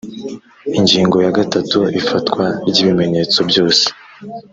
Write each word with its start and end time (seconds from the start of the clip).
ingingo 0.77 1.15
ya 1.25 1.31
gatatu 1.39 1.79
ifatwa 1.99 2.43
ry 2.69 2.77
ibimenyetso 2.83 3.39
byose 3.49 3.85